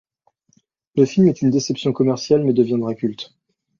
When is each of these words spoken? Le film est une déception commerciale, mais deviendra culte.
Le 0.95 1.05
film 1.05 1.27
est 1.27 1.43
une 1.43 1.51
déception 1.51 1.93
commerciale, 1.93 2.43
mais 2.43 2.53
deviendra 2.53 2.95
culte. 2.95 3.37